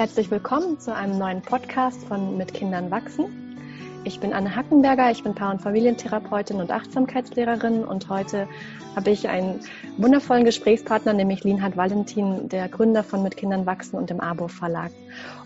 [0.00, 4.00] herzlich willkommen zu einem neuen Podcast von Mit Kindern wachsen.
[4.04, 8.48] Ich bin Anne Hackenberger, ich bin Paar- und Familientherapeutin und Achtsamkeitslehrerin und heute
[8.96, 9.60] habe ich einen
[9.98, 14.90] wundervollen Gesprächspartner, nämlich Linhard Valentin, der Gründer von Mit Kindern wachsen und dem Abo Verlag.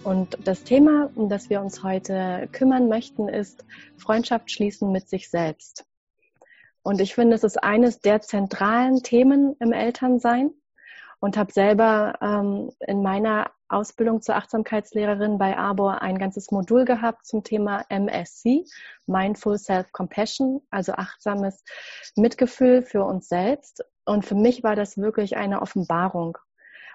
[0.05, 3.65] Und das Thema, um das wir uns heute kümmern möchten, ist
[3.97, 5.85] Freundschaft schließen mit sich selbst.
[6.85, 10.53] Und ich finde, es ist eines der zentralen Themen im Elternsein
[11.19, 17.27] und habe selber ähm, in meiner Ausbildung zur Achtsamkeitslehrerin bei ABOR ein ganzes Modul gehabt
[17.27, 18.65] zum Thema MSC,
[19.07, 21.63] Mindful Self-Compassion, also achtsames
[22.17, 23.85] Mitgefühl für uns selbst.
[24.05, 26.39] Und für mich war das wirklich eine Offenbarung,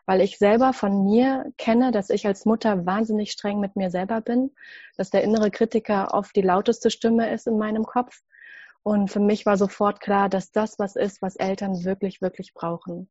[0.06, 4.22] weil ich selber von mir kenne, dass ich als Mutter wahnsinnig streng mit mir selber
[4.22, 4.52] bin,
[4.98, 8.22] dass der innere Kritiker oft die lauteste Stimme ist in meinem Kopf.
[8.84, 13.09] Und für mich war sofort klar, dass das was ist, was Eltern wirklich, wirklich brauchen.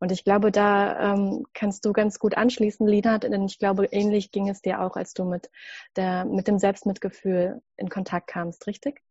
[0.00, 4.32] Und ich glaube, da ähm, kannst du ganz gut anschließen, Lina, denn ich glaube, ähnlich
[4.32, 5.50] ging es dir auch, als du mit,
[5.94, 9.02] der, mit dem Selbstmitgefühl in Kontakt kamst, richtig?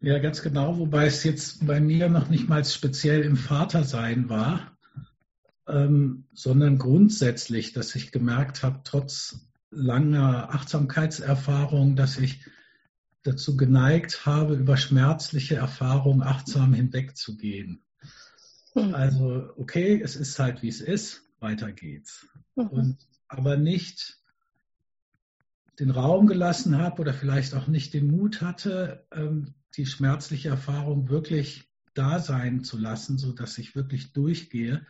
[0.00, 4.76] Ja, ganz genau, wobei es jetzt bei mir noch nicht mal speziell im Vatersein war,
[5.66, 12.46] ähm, sondern grundsätzlich, dass ich gemerkt habe, trotz langer Achtsamkeitserfahrung, dass ich
[13.24, 17.82] dazu geneigt habe, über schmerzliche Erfahrungen achtsam hinwegzugehen.
[18.76, 18.94] Mhm.
[18.94, 22.28] Also, okay, es ist halt wie es ist, weiter geht's.
[22.54, 22.66] Mhm.
[22.66, 24.18] Und, aber nicht
[25.78, 31.08] den Raum gelassen habe oder vielleicht auch nicht den Mut hatte, ähm, die schmerzliche Erfahrung
[31.08, 34.86] wirklich da sein zu lassen, sodass ich wirklich durchgehe,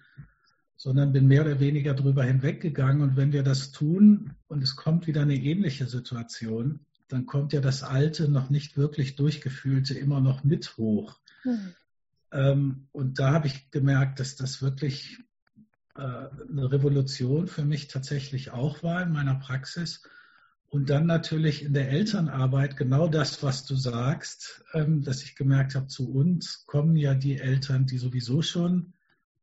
[0.77, 3.03] sondern bin mehr oder weniger drüber hinweggegangen.
[3.03, 7.61] Und wenn wir das tun und es kommt wieder eine ähnliche Situation, dann kommt ja
[7.61, 11.19] das Alte, noch nicht wirklich durchgefühlte immer noch mit hoch.
[11.45, 11.75] Mhm.
[12.37, 15.19] Ähm, und da habe ich gemerkt, dass das wirklich
[15.95, 20.03] äh, eine Revolution für mich tatsächlich auch war in meiner Praxis.
[20.69, 25.75] Und dann natürlich in der Elternarbeit genau das, was du sagst, ähm, dass ich gemerkt
[25.75, 28.93] habe, zu uns kommen ja die Eltern, die sowieso schon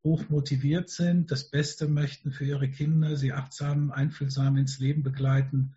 [0.03, 5.73] hoch motiviert sind, das Beste möchten für ihre Kinder, sie achtsam, einfühlsam ins Leben begleiten,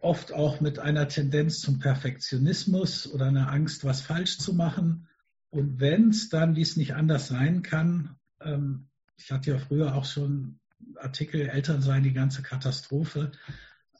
[0.00, 5.06] oft auch mit einer Tendenz zum Perfektionismus oder einer Angst, was falsch zu machen.
[5.52, 9.94] Und wenn es dann, wie es nicht anders sein kann, ähm, ich hatte ja früher
[9.94, 10.58] auch schon
[10.96, 13.32] Artikel, Eltern seien die ganze Katastrophe.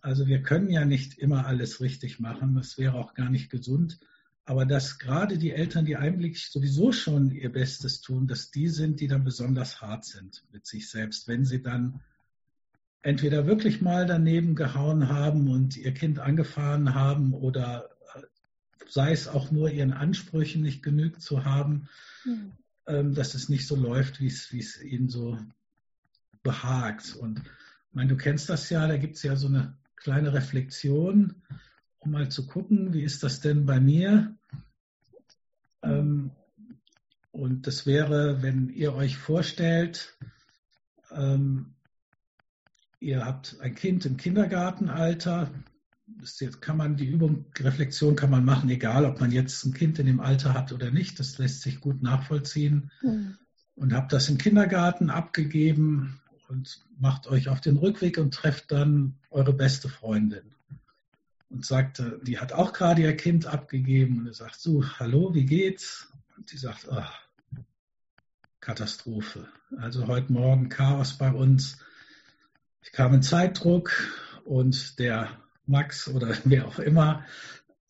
[0.00, 4.00] Also wir können ja nicht immer alles richtig machen, das wäre auch gar nicht gesund.
[4.46, 9.00] Aber dass gerade die Eltern, die eigentlich sowieso schon ihr Bestes tun, dass die sind,
[9.00, 12.00] die dann besonders hart sind mit sich selbst, wenn sie dann
[13.02, 17.90] entweder wirklich mal daneben gehauen haben und ihr Kind angefahren haben oder
[18.92, 21.88] sei es auch nur ihren Ansprüchen nicht genügt zu haben,
[22.26, 22.52] mhm.
[22.86, 25.38] ähm, dass es nicht so läuft, wie es ihnen so
[26.42, 27.16] behagt.
[27.16, 31.36] Und ich meine, du kennst das ja, da gibt es ja so eine kleine Reflexion,
[32.00, 34.36] um mal zu gucken, wie ist das denn bei mir?
[35.82, 36.32] Ähm,
[37.30, 40.18] und das wäre, wenn ihr euch vorstellt,
[41.12, 41.76] ähm,
[43.00, 45.50] ihr habt ein Kind im Kindergartenalter,
[46.20, 49.98] jetzt kann man die Übung, Reflexion kann man machen, egal ob man jetzt ein Kind
[49.98, 51.18] in dem Alter hat oder nicht.
[51.18, 52.90] Das lässt sich gut nachvollziehen.
[53.02, 53.36] Mhm.
[53.74, 59.18] Und habt das im Kindergarten abgegeben und macht euch auf den Rückweg und trefft dann
[59.30, 60.54] eure beste Freundin.
[61.48, 65.44] Und sagte, die hat auch gerade ihr Kind abgegeben und er sagt, so, hallo, wie
[65.44, 66.12] geht's?
[66.36, 67.12] Und sie sagt, ach,
[68.60, 69.48] Katastrophe.
[69.76, 71.78] Also heute Morgen Chaos bei uns.
[72.80, 73.92] Ich kam in Zeitdruck
[74.44, 75.28] und der
[75.72, 77.24] Max oder wer auch immer,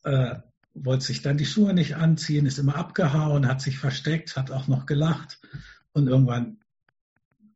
[0.04, 0.36] äh,
[0.74, 4.68] wollte sich dann die Schuhe nicht anziehen, ist immer abgehauen, hat sich versteckt, hat auch
[4.68, 5.38] noch gelacht
[5.92, 6.56] und irgendwann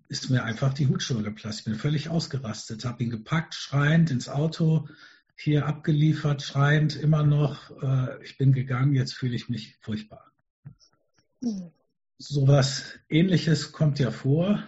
[0.09, 1.61] ist mir einfach die Hutschule geplatzt.
[1.61, 4.87] Ich bin völlig ausgerastet, habe ihn gepackt, schreiend ins Auto,
[5.35, 7.71] hier abgeliefert, schreiend immer noch.
[7.83, 10.31] Äh, ich bin gegangen, jetzt fühle ich mich furchtbar.
[11.41, 11.73] Mhm.
[12.19, 14.63] So was Ähnliches kommt ja vor.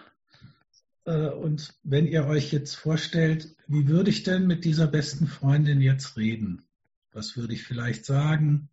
[1.09, 5.81] Äh, und wenn ihr euch jetzt vorstellt, wie würde ich denn mit dieser besten Freundin
[5.81, 6.65] jetzt reden?
[7.13, 8.69] Was würde ich vielleicht sagen?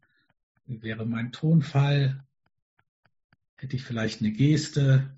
[0.65, 2.23] Wie wäre mein Tonfall?
[3.55, 5.15] Hätte ich vielleicht eine Geste?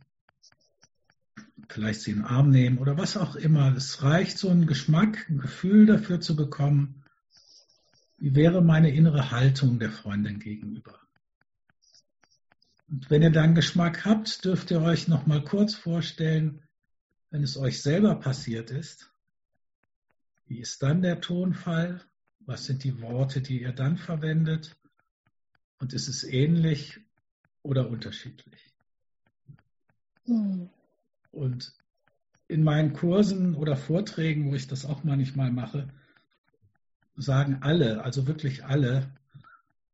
[1.67, 3.75] Vielleicht sie in den Arm nehmen oder was auch immer.
[3.75, 7.03] Es reicht, so einen Geschmack, ein Gefühl dafür zu bekommen.
[8.19, 10.99] Wie wäre meine innere Haltung der Freundin gegenüber?
[12.89, 16.61] Und wenn ihr dann Geschmack habt, dürft ihr euch noch mal kurz vorstellen,
[17.29, 19.11] wenn es euch selber passiert ist,
[20.47, 22.01] wie ist dann der Tonfall?
[22.39, 24.77] Was sind die Worte, die ihr dann verwendet?
[25.79, 26.99] Und ist es ähnlich
[27.61, 28.73] oder unterschiedlich?
[30.25, 30.69] Hm.
[31.31, 31.73] Und
[32.47, 35.89] in meinen Kursen oder Vorträgen, wo ich das auch manchmal mache,
[37.17, 39.11] sagen alle, also wirklich alle,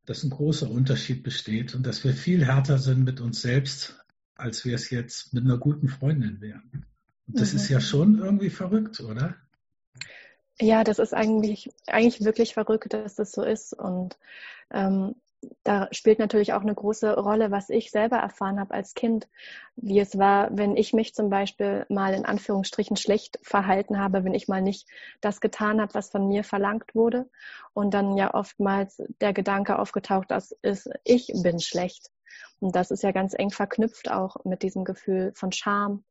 [0.05, 4.03] dass ein großer Unterschied besteht und dass wir viel härter sind mit uns selbst,
[4.35, 6.85] als wir es jetzt mit einer guten Freundin wären.
[7.27, 7.59] Das mhm.
[7.59, 9.35] ist ja schon irgendwie verrückt, oder?
[10.59, 13.73] Ja, das ist eigentlich, eigentlich wirklich verrückt, dass das so ist.
[13.73, 14.17] Und
[14.71, 15.15] ähm,
[15.63, 19.27] da spielt natürlich auch eine große Rolle, was ich selber erfahren habe als Kind,
[19.75, 24.33] wie es war, wenn ich mich zum Beispiel mal in Anführungsstrichen schlecht verhalten habe, wenn
[24.33, 24.87] ich mal nicht
[25.21, 27.29] das getan habe, was von mir verlangt wurde.
[27.73, 30.31] Und dann ja oftmals der Gedanke aufgetaucht
[30.61, 32.09] ist, ich bin schlecht.
[32.59, 36.03] Und das ist ja ganz eng verknüpft auch mit diesem Gefühl von Scham,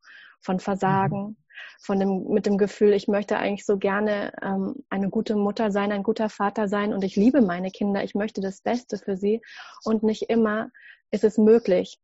[0.43, 1.37] von Versagen, mhm.
[1.81, 5.93] von dem, mit dem Gefühl, ich möchte eigentlich so gerne ähm, eine gute Mutter sein,
[5.93, 9.41] ein guter Vater sein und ich liebe meine Kinder, ich möchte das Beste für sie
[9.85, 10.71] und nicht immer
[11.11, 11.99] ist es möglich,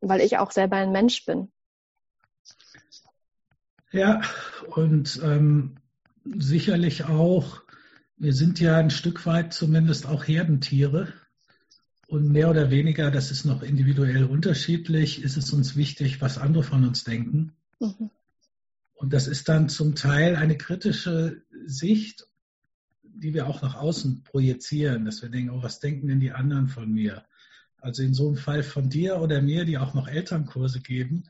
[0.00, 1.50] weil ich auch selber ein Mensch bin.
[3.90, 4.22] Ja,
[4.66, 5.76] und ähm,
[6.24, 7.62] sicherlich auch,
[8.16, 11.12] wir sind ja ein Stück weit zumindest auch Herdentiere.
[12.06, 16.62] Und mehr oder weniger, das ist noch individuell unterschiedlich, ist es uns wichtig, was andere
[16.62, 17.52] von uns denken.
[17.80, 18.10] Mhm.
[18.94, 22.26] Und das ist dann zum Teil eine kritische Sicht,
[23.02, 26.68] die wir auch nach außen projizieren, dass wir denken, oh, was denken denn die anderen
[26.68, 27.24] von mir?
[27.80, 31.24] Also in so einem Fall von dir oder mir, die auch noch Elternkurse geben,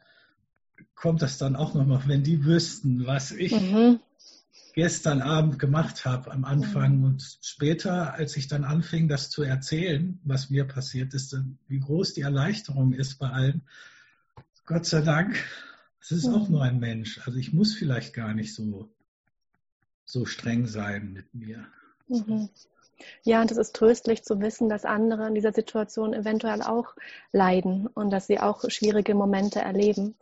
[0.94, 4.00] kommt das dann auch nochmal, wenn die wüssten, was ich mhm
[4.74, 7.04] gestern Abend gemacht habe am Anfang mhm.
[7.04, 11.36] und später, als ich dann anfing, das zu erzählen, was mir passiert ist,
[11.68, 13.62] wie groß die Erleichterung ist bei allen.
[14.66, 15.36] Gott sei Dank,
[16.00, 16.34] es ist mhm.
[16.34, 17.20] auch nur ein Mensch.
[17.24, 18.88] Also ich muss vielleicht gar nicht so,
[20.04, 21.66] so streng sein mit mir.
[22.08, 22.48] Mhm.
[23.22, 26.94] Ja, und es ist tröstlich zu wissen, dass andere in dieser Situation eventuell auch
[27.32, 30.14] leiden und dass sie auch schwierige Momente erleben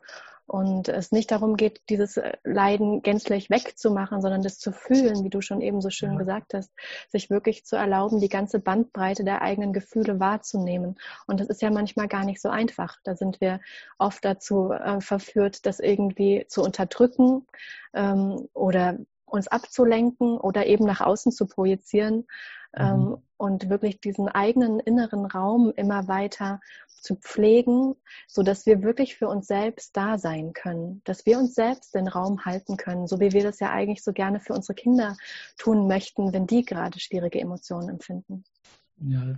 [0.47, 5.31] und es nicht darum geht, dieses äh, Leiden gänzlich wegzumachen, sondern das zu fühlen, wie
[5.31, 6.19] du schon eben so schön ja.
[6.19, 6.71] gesagt hast,
[7.09, 10.97] sich wirklich zu erlauben, die ganze Bandbreite der eigenen Gefühle wahrzunehmen.
[11.27, 12.97] Und das ist ja manchmal gar nicht so einfach.
[13.05, 13.61] Da sind wir
[13.99, 17.47] oft dazu äh, verführt, das irgendwie zu unterdrücken
[17.95, 18.99] ähm, oder
[19.33, 22.25] uns abzulenken oder eben nach außen zu projizieren mhm.
[22.77, 26.61] ähm, und wirklich diesen eigenen inneren Raum immer weiter
[27.01, 27.97] zu pflegen,
[28.29, 32.07] so dass wir wirklich für uns selbst da sein können, dass wir uns selbst den
[32.07, 35.17] Raum halten können, so wie wir das ja eigentlich so gerne für unsere Kinder
[35.59, 38.45] tun möchten, wenn die gerade schwierige Emotionen empfinden.
[38.99, 39.35] Ja,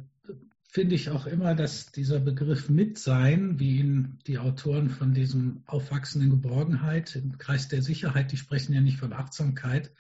[0.75, 6.31] finde ich auch immer, dass dieser Begriff Mitsein, wie ihn die Autoren von diesem aufwachsenden
[6.31, 9.93] Geborgenheit im Kreis der Sicherheit, die sprechen ja nicht von Achtsamkeit,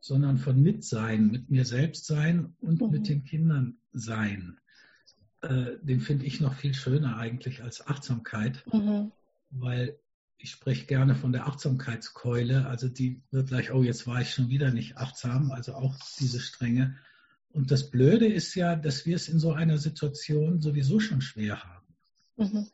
[0.00, 2.90] sondern von Mitsein, mit mir selbst sein und mhm.
[2.90, 4.58] mit den Kindern sein
[5.42, 9.12] äh, den finde ich noch viel schöner eigentlich als Achtsamkeit, mhm.
[9.50, 9.98] weil
[10.38, 12.66] ich spreche gerne von der Achtsamkeitskeule.
[12.66, 16.40] Also die wird gleich, oh, jetzt war ich schon wieder nicht achtsam, also auch diese
[16.40, 16.96] Strenge.
[17.52, 21.62] Und das Blöde ist ja, dass wir es in so einer Situation sowieso schon schwer
[21.62, 21.86] haben.
[22.36, 22.66] Mhm.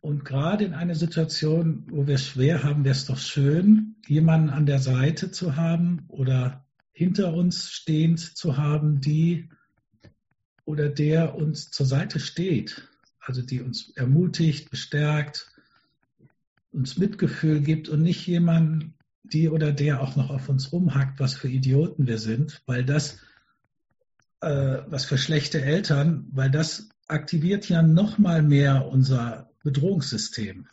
[0.00, 4.50] Und gerade in einer Situation, wo wir es schwer haben, wäre es doch schön, jemanden
[4.50, 9.50] an der Seite zu haben oder hinter uns stehend zu haben, die
[10.64, 12.88] oder der uns zur Seite steht,
[13.20, 15.50] also die uns ermutigt, bestärkt,
[16.72, 18.92] uns Mitgefühl gibt und nicht jemand,
[19.32, 23.18] die oder der auch noch auf uns rumhackt, was für Idioten wir sind, weil das,
[24.40, 30.66] äh, was für schlechte Eltern, weil das aktiviert ja noch mal mehr unser Bedrohungssystem.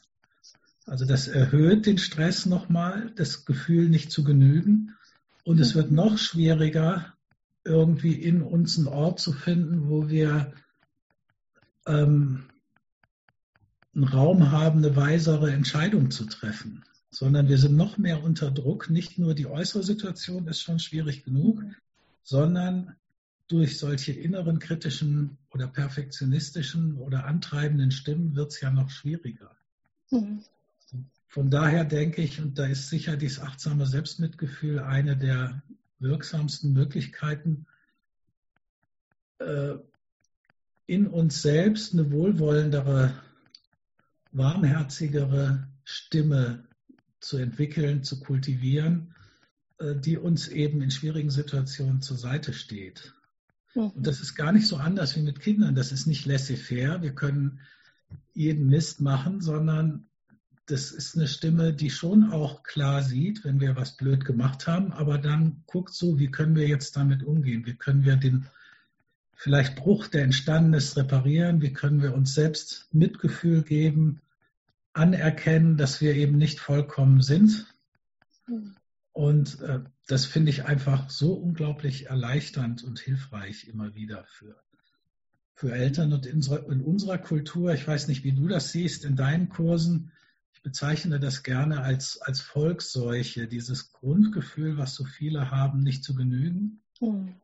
[0.85, 4.95] Also das erhöht den Stress nochmal, das Gefühl nicht zu genügen
[5.45, 7.13] und es wird noch schwieriger,
[7.63, 10.53] irgendwie in uns einen Ort zu finden, wo wir
[11.87, 12.49] ähm,
[13.95, 16.83] einen Raum haben, eine weisere Entscheidung zu treffen,
[17.13, 18.89] sondern wir sind noch mehr unter Druck.
[18.89, 21.63] Nicht nur die äußere Situation ist schon schwierig genug,
[22.23, 22.95] sondern
[23.47, 29.51] durch solche inneren kritischen oder perfektionistischen oder antreibenden Stimmen wird es ja noch schwieriger.
[30.09, 30.43] Mhm.
[31.27, 35.61] Von daher denke ich, und da ist sicher dieses achtsame Selbstmitgefühl eine der
[35.99, 37.65] wirksamsten Möglichkeiten,
[39.39, 39.75] äh,
[40.85, 43.13] in uns selbst eine wohlwollendere,
[44.31, 46.67] warmherzigere Stimme
[47.23, 49.15] zu entwickeln, zu kultivieren,
[49.79, 53.13] äh, die uns eben in schwierigen Situationen zur Seite steht.
[53.75, 53.87] Mhm.
[53.87, 55.75] Und das ist gar nicht so anders wie mit Kindern.
[55.75, 57.01] Das ist nicht laissez-faire.
[57.01, 57.59] Wir können
[58.33, 60.07] jeden Mist machen, sondern
[60.65, 64.93] das ist eine Stimme, die schon auch klar sieht, wenn wir was blöd gemacht haben,
[64.93, 67.65] aber dann guckt so, wie können wir jetzt damit umgehen?
[67.65, 68.47] Wie können wir den
[69.35, 71.61] vielleicht Bruch, der entstanden ist, reparieren?
[71.61, 74.21] Wie können wir uns selbst Mitgefühl geben?
[74.93, 77.65] Anerkennen, dass wir eben nicht vollkommen sind.
[78.47, 78.75] Mhm.
[79.11, 84.55] Und äh, das finde ich einfach so unglaublich erleichternd und hilfreich immer wieder für,
[85.53, 87.73] für Eltern und in, in unserer Kultur.
[87.73, 90.11] Ich weiß nicht, wie du das siehst in deinen Kursen.
[90.53, 96.15] Ich bezeichne das gerne als, als Volksseuche, dieses Grundgefühl, was so viele haben, nicht zu
[96.15, 96.81] genügen.
[96.99, 97.35] Mhm.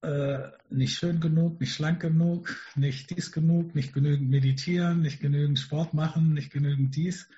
[0.00, 5.58] Äh, nicht schön genug, nicht schlank genug, nicht dies genug, nicht genügend meditieren, nicht genügend
[5.58, 7.28] Sport machen, nicht genügend dies.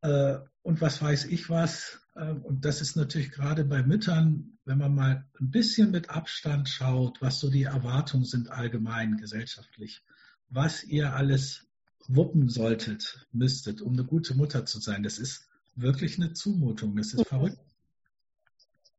[0.00, 2.00] Äh, und was weiß ich was.
[2.14, 6.70] Äh, und das ist natürlich gerade bei Müttern, wenn man mal ein bisschen mit Abstand
[6.70, 10.02] schaut, was so die Erwartungen sind allgemein gesellschaftlich,
[10.48, 11.66] was ihr alles
[12.06, 15.02] wuppen solltet, müsstet, um eine gute Mutter zu sein.
[15.02, 16.96] Das ist wirklich eine Zumutung.
[16.96, 17.24] Das ist mhm.
[17.24, 17.58] verrückt.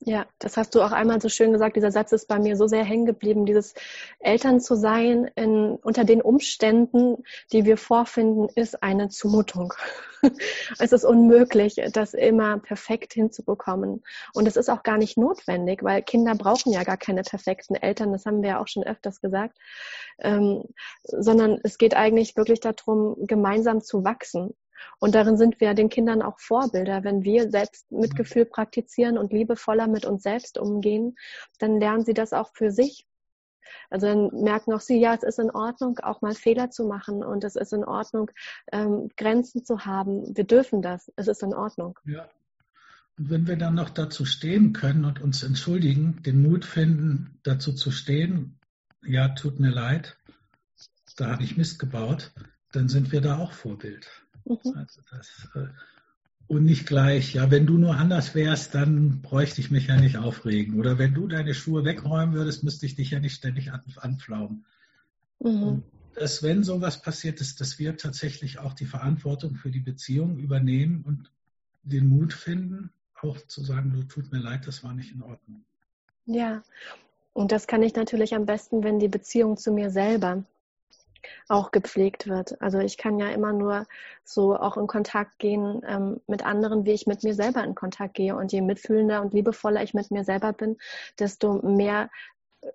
[0.01, 1.75] Ja, das hast du auch einmal so schön gesagt.
[1.75, 3.45] Dieser Satz ist bei mir so sehr hängen geblieben.
[3.45, 3.73] Dieses
[4.19, 9.73] Eltern zu sein in, unter den Umständen, die wir vorfinden, ist eine Zumutung.
[10.79, 14.01] es ist unmöglich, das immer perfekt hinzubekommen.
[14.33, 18.13] Und es ist auch gar nicht notwendig, weil Kinder brauchen ja gar keine perfekten Eltern.
[18.13, 19.57] Das haben wir ja auch schon öfters gesagt.
[20.19, 20.63] Ähm,
[21.03, 24.55] sondern es geht eigentlich wirklich darum, gemeinsam zu wachsen.
[24.99, 27.03] Und darin sind wir den Kindern auch Vorbilder.
[27.03, 31.17] Wenn wir selbst Mitgefühl praktizieren und liebevoller mit uns selbst umgehen,
[31.59, 33.05] dann lernen sie das auch für sich.
[33.89, 37.23] Also dann merken auch sie, ja, es ist in Ordnung, auch mal Fehler zu machen
[37.23, 38.31] und es ist in Ordnung,
[38.71, 40.35] ähm, Grenzen zu haben.
[40.35, 41.11] Wir dürfen das.
[41.15, 41.97] Es ist in Ordnung.
[42.05, 42.27] Ja.
[43.17, 47.73] Und wenn wir dann noch dazu stehen können und uns entschuldigen, den Mut finden, dazu
[47.73, 48.59] zu stehen,
[49.03, 50.17] ja, tut mir leid,
[51.17, 52.31] da habe ich Mist gebaut,
[52.71, 54.07] dann sind wir da auch Vorbild.
[54.49, 54.73] Mhm.
[54.75, 55.67] Also das, äh,
[56.47, 60.17] und nicht gleich, ja, wenn du nur anders wärst, dann bräuchte ich mich ja nicht
[60.17, 60.79] aufregen.
[60.79, 64.65] Oder wenn du deine Schuhe wegräumen würdest, müsste ich dich ja nicht ständig anflaumen.
[65.39, 65.63] Mhm.
[65.63, 65.83] Und
[66.15, 71.03] dass, wenn sowas passiert ist, dass wir tatsächlich auch die Verantwortung für die Beziehung übernehmen
[71.05, 71.31] und
[71.83, 72.89] den Mut finden,
[73.21, 75.63] auch zu sagen, du tut mir leid, das war nicht in Ordnung.
[76.25, 76.63] Ja,
[77.33, 80.43] und das kann ich natürlich am besten, wenn die Beziehung zu mir selber
[81.47, 82.61] auch gepflegt wird.
[82.61, 83.85] Also ich kann ja immer nur
[84.23, 88.15] so auch in Kontakt gehen ähm, mit anderen, wie ich mit mir selber in Kontakt
[88.15, 88.35] gehe.
[88.35, 90.77] Und je mitfühlender und liebevoller ich mit mir selber bin,
[91.17, 92.09] desto mehr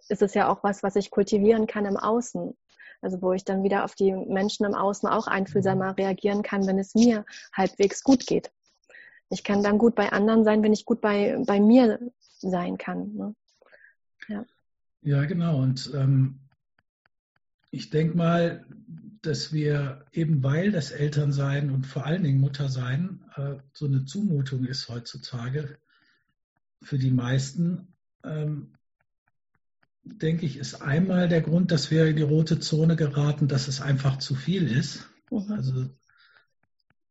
[0.09, 2.57] ist es ja auch was, was ich kultivieren kann im Außen.
[3.03, 6.79] Also wo ich dann wieder auf die Menschen im Außen auch einfühlsamer reagieren kann, wenn
[6.79, 8.51] es mir halbwegs gut geht.
[9.29, 11.99] Ich kann dann gut bei anderen sein, wenn ich gut bei, bei mir
[12.39, 13.15] sein kann.
[13.15, 13.35] Ne?
[14.29, 14.45] Ja.
[15.03, 15.59] ja, genau.
[15.59, 16.41] Und ähm,
[17.75, 18.65] ich denke mal,
[19.23, 24.65] dass wir eben weil das Elternsein und vor allen Dingen Muttersein äh, so eine Zumutung
[24.65, 25.79] ist heutzutage
[26.83, 28.75] für die meisten, ähm,
[30.05, 33.81] denke ich, ist einmal der Grund, dass wir in die rote Zone geraten, dass es
[33.81, 35.09] einfach zu viel ist.
[35.31, 35.51] Mhm.
[35.51, 35.91] Also,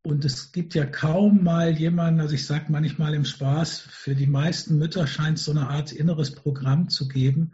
[0.02, 4.26] und es gibt ja kaum mal jemanden, also ich sage manchmal im Spaß, für die
[4.26, 7.52] meisten Mütter scheint es so eine Art inneres Programm zu geben,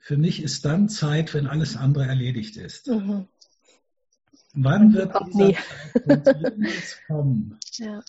[0.00, 2.88] für mich ist dann Zeit, wenn alles andere erledigt ist.
[2.88, 3.28] Mhm.
[4.54, 5.54] Wann wird dieser
[5.94, 7.58] Zeitpunkt kommen?
[7.76, 8.02] Ja.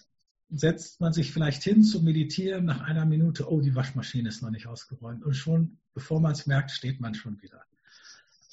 [0.54, 4.50] Setzt man sich vielleicht hin zu meditieren nach einer Minute, oh, die Waschmaschine ist noch
[4.50, 5.24] nicht ausgeräumt.
[5.24, 7.64] Und schon, bevor man es merkt, steht man schon wieder.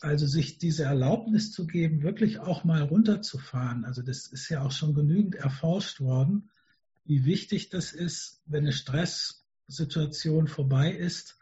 [0.00, 3.84] Also sich diese Erlaubnis zu geben, wirklich auch mal runterzufahren.
[3.84, 6.50] Also das ist ja auch schon genügend erforscht worden,
[7.04, 11.37] wie wichtig das ist, wenn eine Stresssituation vorbei ist,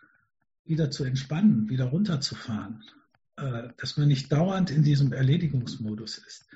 [0.68, 2.82] wieder zu entspannen, wieder runterzufahren,
[3.36, 6.46] äh, dass man nicht dauernd in diesem Erledigungsmodus ist,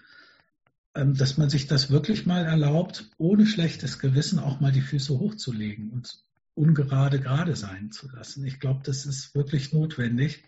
[0.94, 5.18] ähm, dass man sich das wirklich mal erlaubt, ohne schlechtes Gewissen auch mal die Füße
[5.18, 6.22] hochzulegen und
[6.54, 8.44] ungerade gerade sein zu lassen.
[8.44, 10.44] Ich glaube, das ist wirklich notwendig.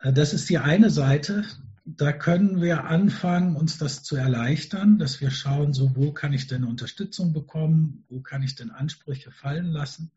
[0.00, 1.44] Äh, das ist die eine Seite.
[1.84, 6.48] Da können wir anfangen, uns das zu erleichtern, dass wir schauen, so wo kann ich
[6.48, 10.10] denn Unterstützung bekommen, wo kann ich denn Ansprüche fallen lassen.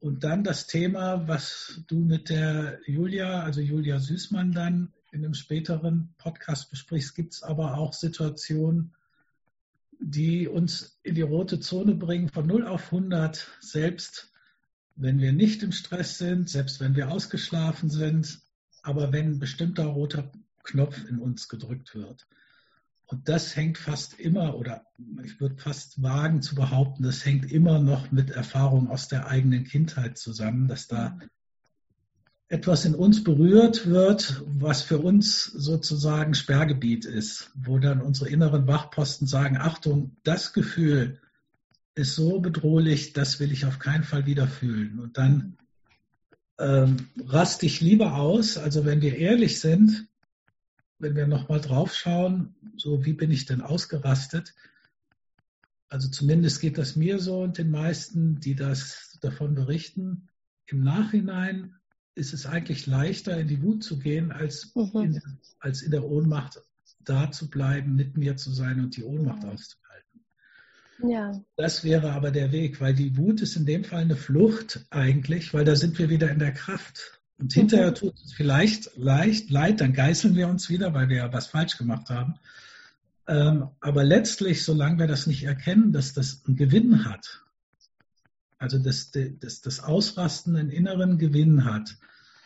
[0.00, 5.34] Und dann das Thema, was du mit der Julia, also Julia Süßmann dann in einem
[5.34, 8.94] späteren Podcast besprichst, gibt es aber auch Situationen,
[10.00, 14.32] die uns in die rote Zone bringen, von 0 auf 100, selbst
[14.96, 18.40] wenn wir nicht im Stress sind, selbst wenn wir ausgeschlafen sind,
[18.82, 22.26] aber wenn ein bestimmter roter Knopf in uns gedrückt wird.
[23.10, 24.84] Und das hängt fast immer, oder
[25.24, 29.64] ich würde fast wagen zu behaupten, das hängt immer noch mit Erfahrungen aus der eigenen
[29.64, 31.18] Kindheit zusammen, dass da
[32.46, 38.68] etwas in uns berührt wird, was für uns sozusagen Sperrgebiet ist, wo dann unsere inneren
[38.68, 41.18] Wachposten sagen, Achtung, das Gefühl
[41.96, 45.00] ist so bedrohlich, das will ich auf keinen Fall wieder fühlen.
[45.00, 45.56] Und dann
[46.60, 50.06] ähm, raste ich lieber aus, also wenn wir ehrlich sind,
[51.00, 54.54] wenn wir nochmal drauf schauen, so wie bin ich denn ausgerastet?
[55.88, 60.28] Also zumindest geht das mir so und den meisten, die das davon berichten.
[60.66, 61.74] Im Nachhinein
[62.14, 65.00] ist es eigentlich leichter, in die Wut zu gehen, als, mhm.
[65.02, 65.22] in,
[65.58, 66.60] als in der Ohnmacht
[67.00, 69.50] da zu bleiben, mit mir zu sein und die Ohnmacht mhm.
[69.50, 69.80] auszuhalten.
[71.08, 71.32] Ja.
[71.56, 75.54] Das wäre aber der Weg, weil die Wut ist in dem Fall eine Flucht eigentlich,
[75.54, 77.19] weil da sind wir wieder in der Kraft.
[77.40, 81.32] Und hinterher tut es vielleicht leicht leid, dann geißeln wir uns wieder, weil wir ja
[81.32, 82.34] was falsch gemacht haben.
[83.26, 87.42] Ähm, aber letztlich, solange wir das nicht erkennen, dass das einen Gewinn hat,
[88.58, 91.96] also dass das, das Ausrasten einen inneren Gewinn hat,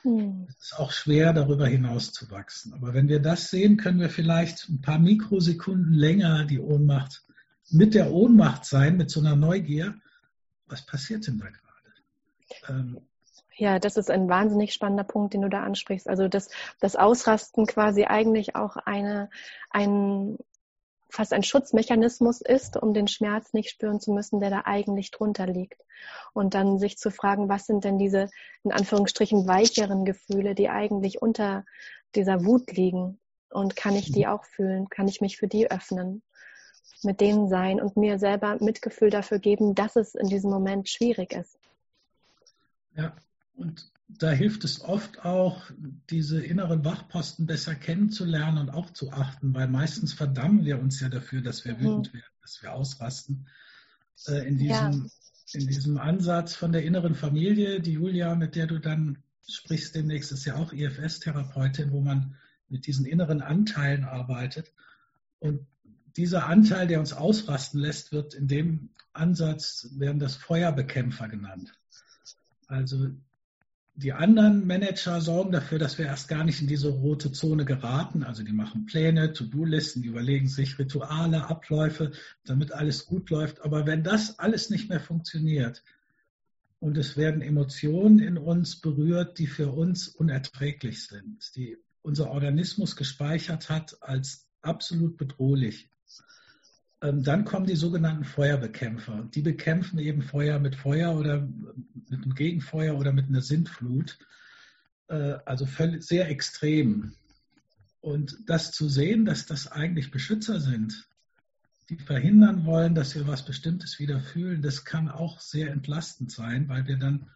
[0.02, 0.46] hm.
[0.48, 2.72] ist es auch schwer, darüber hinaus zu wachsen.
[2.72, 7.24] Aber wenn wir das sehen, können wir vielleicht ein paar Mikrosekunden länger die Ohnmacht
[7.70, 9.96] mit der Ohnmacht sein, mit so einer Neugier.
[10.66, 12.78] Was passiert denn da gerade?
[12.80, 13.00] Ähm,
[13.56, 16.08] ja, das ist ein wahnsinnig spannender Punkt, den du da ansprichst.
[16.08, 19.30] Also das, das Ausrasten quasi eigentlich auch eine,
[19.70, 20.38] ein,
[21.08, 25.46] fast ein Schutzmechanismus ist, um den Schmerz nicht spüren zu müssen, der da eigentlich drunter
[25.46, 25.80] liegt.
[26.32, 28.28] Und dann sich zu fragen, was sind denn diese,
[28.64, 31.64] in Anführungsstrichen, weicheren Gefühle, die eigentlich unter
[32.16, 33.20] dieser Wut liegen?
[33.50, 34.32] Und kann ich die mhm.
[34.32, 34.88] auch fühlen?
[34.88, 36.22] Kann ich mich für die öffnen?
[37.04, 41.32] Mit denen sein und mir selber Mitgefühl dafür geben, dass es in diesem Moment schwierig
[41.32, 41.58] ist.
[42.96, 43.14] Ja,
[43.54, 45.70] und da hilft es oft auch,
[46.10, 51.08] diese inneren Wachposten besser kennenzulernen und auch zu achten, weil meistens verdammen wir uns ja
[51.08, 51.80] dafür, dass wir mhm.
[51.80, 53.46] wütend werden, dass wir ausrasten.
[54.26, 55.60] Äh, in, diesem, ja.
[55.60, 59.18] in diesem Ansatz von der inneren Familie, die Julia, mit der du dann
[59.48, 62.36] sprichst demnächst, ist ja auch IFS-Therapeutin, wo man
[62.68, 64.72] mit diesen inneren Anteilen arbeitet.
[65.38, 65.66] Und
[66.16, 71.72] dieser Anteil, der uns ausrasten lässt, wird in dem Ansatz, werden das Feuerbekämpfer genannt.
[72.66, 73.10] Also
[73.96, 78.24] die anderen Manager sorgen dafür, dass wir erst gar nicht in diese rote Zone geraten.
[78.24, 82.10] Also die machen Pläne, To-Do-Listen, überlegen sich Rituale, Abläufe,
[82.44, 83.62] damit alles gut läuft.
[83.62, 85.84] Aber wenn das alles nicht mehr funktioniert
[86.80, 92.96] und es werden Emotionen in uns berührt, die für uns unerträglich sind, die unser Organismus
[92.96, 95.88] gespeichert hat als absolut bedrohlich,
[97.12, 99.28] dann kommen die sogenannten Feuerbekämpfer.
[99.34, 101.46] Die bekämpfen eben Feuer mit Feuer oder
[102.08, 104.18] mit einem Gegenfeuer oder mit einer Sintflut.
[105.08, 105.66] Äh, also
[105.98, 107.12] sehr extrem.
[108.00, 111.08] Und das zu sehen, dass das eigentlich Beschützer sind,
[111.88, 116.68] die verhindern wollen, dass wir was Bestimmtes wieder fühlen, das kann auch sehr entlastend sein,
[116.68, 117.30] weil wir dann,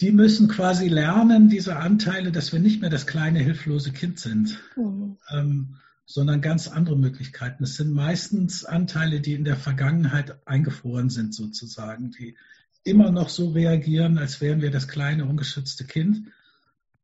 [0.00, 4.60] die müssen quasi lernen, diese Anteile, dass wir nicht mehr das kleine, hilflose Kind sind.
[4.76, 5.16] Mhm.
[5.30, 7.64] Ähm, sondern ganz andere Möglichkeiten.
[7.64, 12.36] Es sind meistens Anteile, die in der Vergangenheit eingefroren sind, sozusagen, die
[12.84, 16.28] immer noch so reagieren, als wären wir das kleine, ungeschützte Kind.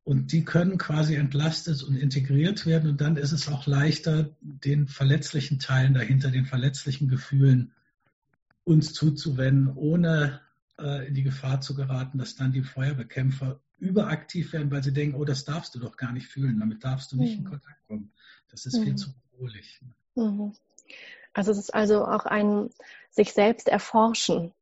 [0.04, 2.90] Und die können quasi entlastet und integriert werden.
[2.90, 7.72] Und dann ist es auch leichter, den verletzlichen Teilen dahinter, den verletzlichen Gefühlen
[8.64, 10.40] uns zuzuwenden, ohne
[10.78, 15.16] äh, in die Gefahr zu geraten, dass dann die Feuerbekämpfer überaktiv werden, weil sie denken,
[15.16, 17.46] oh, das darfst du doch gar nicht fühlen, damit darfst du nicht mhm.
[17.46, 18.12] in Kontakt kommen.
[18.50, 18.84] Das ist mhm.
[18.84, 19.80] viel zu bedrohlich.
[20.14, 20.52] Mhm.
[21.32, 22.70] Also es ist also auch ein
[23.10, 24.52] sich selbst erforschen,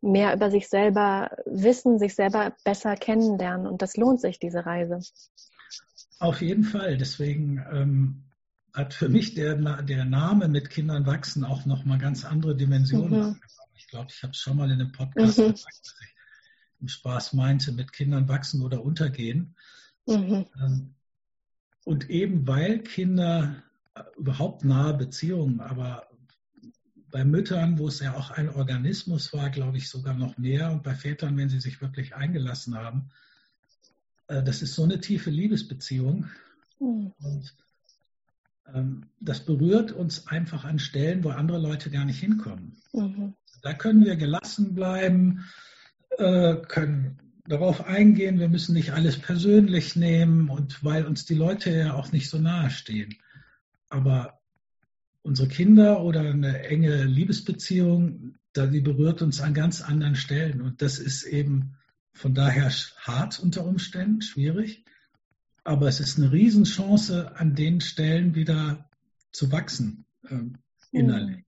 [0.00, 5.00] mehr über sich selber wissen, sich selber besser kennenlernen und das lohnt sich, diese Reise.
[6.20, 6.96] Auf jeden Fall.
[6.96, 8.24] Deswegen ähm,
[8.74, 13.30] hat für mich der, der Name mit Kindern wachsen auch nochmal ganz andere Dimensionen.
[13.30, 13.40] Mhm.
[13.76, 15.52] Ich glaube, ich habe es schon mal in einem Podcast mhm.
[15.52, 16.17] gesagt, dass ich
[16.80, 19.54] im Spaß meinte, mit Kindern wachsen oder untergehen.
[20.06, 20.46] Mhm.
[20.60, 20.94] Ähm,
[21.84, 23.62] und eben weil Kinder
[23.94, 26.08] äh, überhaupt nahe Beziehungen, aber
[27.10, 30.82] bei Müttern, wo es ja auch ein Organismus war, glaube ich sogar noch mehr und
[30.82, 33.10] bei Vätern, wenn sie sich wirklich eingelassen haben,
[34.28, 36.26] äh, das ist so eine tiefe Liebesbeziehung.
[36.78, 37.12] Mhm.
[37.20, 37.54] Und
[38.74, 42.76] ähm, das berührt uns einfach an Stellen, wo andere Leute gar nicht hinkommen.
[42.92, 43.34] Mhm.
[43.62, 45.44] Da können wir gelassen bleiben,
[46.18, 51.70] äh, können darauf eingehen, wir müssen nicht alles persönlich nehmen und weil uns die Leute
[51.70, 53.16] ja auch nicht so nahe stehen.
[53.88, 54.40] Aber
[55.22, 60.60] unsere Kinder oder eine enge Liebesbeziehung, da die berührt uns an ganz anderen Stellen.
[60.60, 61.76] Und das ist eben
[62.12, 64.84] von daher hart unter Umständen, schwierig,
[65.64, 68.90] aber es ist eine Riesenchance, an den Stellen wieder
[69.32, 70.40] zu wachsen äh,
[70.90, 71.47] innerlich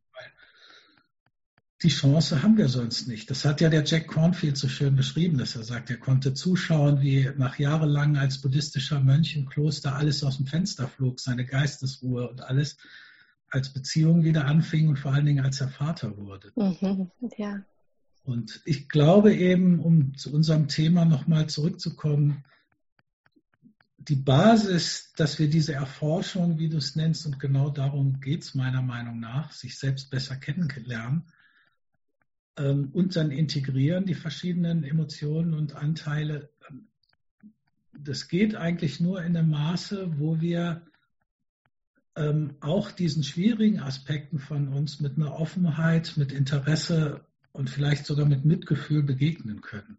[1.82, 3.30] die Chance haben wir sonst nicht.
[3.30, 7.00] Das hat ja der Jack Cornfield so schön beschrieben, dass er sagt, er konnte zuschauen,
[7.00, 12.28] wie nach jahrelang als buddhistischer Mönch im Kloster alles aus dem Fenster flog, seine Geistesruhe
[12.28, 12.76] und alles
[13.48, 16.52] als Beziehung wieder anfing und vor allen Dingen als er Vater wurde.
[16.54, 17.64] Mhm, ja.
[18.24, 22.44] Und ich glaube eben, um zu unserem Thema nochmal zurückzukommen,
[23.96, 28.54] die Basis, dass wir diese Erforschung, wie du es nennst, und genau darum geht es
[28.54, 31.24] meiner Meinung nach, sich selbst besser kennenlernen
[32.60, 36.50] und dann integrieren die verschiedenen Emotionen und Anteile.
[37.92, 40.82] Das geht eigentlich nur in einem Maße, wo wir
[42.16, 48.26] ähm, auch diesen schwierigen Aspekten von uns mit einer Offenheit, mit Interesse und vielleicht sogar
[48.26, 49.98] mit Mitgefühl begegnen können.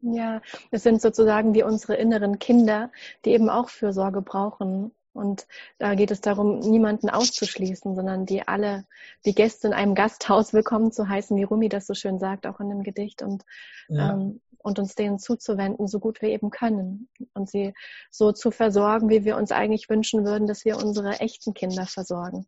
[0.00, 2.92] Ja, es sind sozusagen wie unsere inneren Kinder,
[3.24, 4.90] die eben auch Fürsorge brauchen.
[5.14, 5.46] Und
[5.78, 8.84] da geht es darum, niemanden auszuschließen, sondern die alle,
[9.24, 12.60] die Gäste in einem Gasthaus willkommen zu heißen, wie Rumi das so schön sagt, auch
[12.60, 13.44] in dem Gedicht, und,
[13.88, 14.12] ja.
[14.12, 17.08] ähm, und uns denen zuzuwenden, so gut wir eben können.
[17.32, 17.74] Und sie
[18.10, 22.46] so zu versorgen, wie wir uns eigentlich wünschen würden, dass wir unsere echten Kinder versorgen.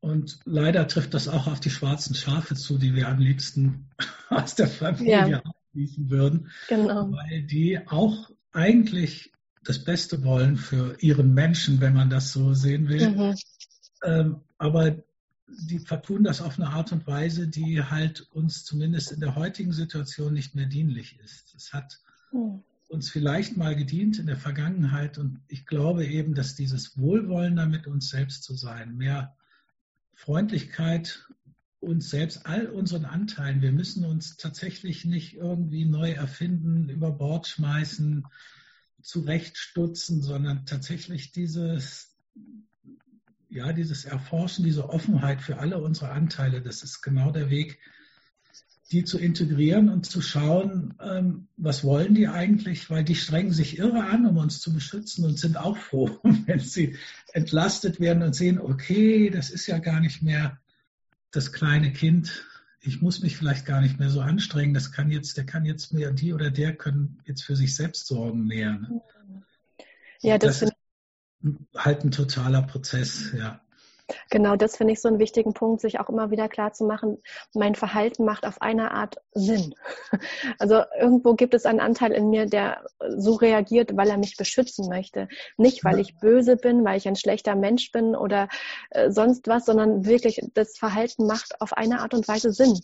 [0.00, 3.90] Und leider trifft das auch auf die schwarzen Schafe zu, die wir am liebsten
[4.30, 7.10] aus der Familie ja schließen würden, genau.
[7.10, 9.32] weil die auch eigentlich
[9.64, 13.10] das Beste wollen für ihren Menschen, wenn man das so sehen will.
[13.10, 13.34] Mhm.
[14.04, 14.96] Ähm, aber
[15.46, 19.72] die vertun das auf eine Art und Weise, die halt uns zumindest in der heutigen
[19.72, 21.54] Situation nicht mehr dienlich ist.
[21.54, 22.00] Es hat
[22.32, 22.62] mhm.
[22.88, 27.86] uns vielleicht mal gedient in der Vergangenheit und ich glaube eben, dass dieses Wohlwollen damit
[27.86, 29.36] uns selbst zu sein, mehr
[30.14, 31.26] Freundlichkeit
[31.80, 37.48] uns selbst, all unseren Anteilen, wir müssen uns tatsächlich nicht irgendwie neu erfinden, über Bord
[37.48, 38.24] schmeißen,
[39.02, 42.16] zurechtstutzen, sondern tatsächlich dieses,
[43.48, 47.78] ja, dieses Erforschen, diese Offenheit für alle unsere Anteile, das ist genau der Weg,
[48.92, 53.78] die zu integrieren und zu schauen, ähm, was wollen die eigentlich, weil die strengen sich
[53.78, 56.96] irre an, um uns zu beschützen und sind auch froh, wenn sie
[57.32, 60.60] entlastet werden und sehen, okay, das ist ja gar nicht mehr
[61.30, 62.44] das kleine Kind,
[62.82, 65.92] ich muss mich vielleicht gar nicht mehr so anstrengen, das kann jetzt, der kann jetzt
[65.92, 68.72] mehr, die oder der können jetzt für sich selbst sorgen mehr.
[68.72, 69.00] Ne?
[70.20, 73.60] Ja, das, das ist halt ein totaler Prozess, ja.
[74.30, 77.18] Genau, das finde ich so einen wichtigen Punkt, sich auch immer wieder klar zu machen,
[77.54, 79.74] mein Verhalten macht auf eine Art Sinn.
[80.58, 82.84] Also irgendwo gibt es einen Anteil in mir, der
[83.16, 85.28] so reagiert, weil er mich beschützen möchte.
[85.56, 88.48] Nicht, weil ich böse bin, weil ich ein schlechter Mensch bin oder
[88.90, 92.78] äh, sonst was, sondern wirklich das Verhalten macht auf eine Art und Weise Sinn.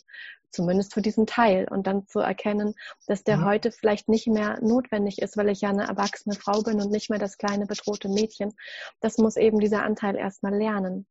[0.50, 1.68] Zumindest für diesen Teil.
[1.70, 2.74] Und dann zu erkennen,
[3.06, 3.44] dass der ja.
[3.44, 7.11] heute vielleicht nicht mehr notwendig ist, weil ich ja eine erwachsene Frau bin und nicht
[7.11, 8.54] mehr das kleine bedrohte Mädchen.
[9.00, 11.06] Das muss eben dieser Anteil erstmal lernen.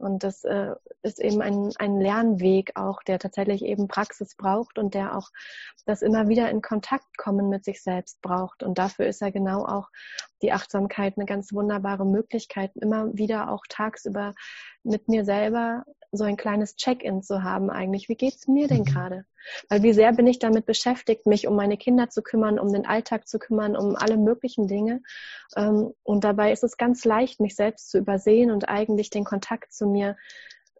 [0.00, 4.94] Und das äh, ist eben ein, ein Lernweg auch, der tatsächlich eben Praxis braucht und
[4.94, 5.28] der auch
[5.84, 8.62] das immer wieder in Kontakt kommen mit sich selbst braucht.
[8.62, 9.90] Und dafür ist ja genau auch
[10.40, 14.32] die Achtsamkeit eine ganz wunderbare Möglichkeit, immer wieder auch tagsüber
[14.84, 18.08] mit mir selber so ein kleines Check-in zu haben eigentlich.
[18.08, 18.84] Wie geht's mir denn mhm.
[18.84, 19.24] gerade?
[19.68, 22.86] Weil wie sehr bin ich damit beschäftigt, mich um meine Kinder zu kümmern, um den
[22.86, 25.02] Alltag zu kümmern, um alle möglichen Dinge.
[25.56, 29.72] Ähm, und dabei ist es ganz leicht, mich selbst zu übersehen und eigentlich den Kontakt
[29.72, 30.16] zu mir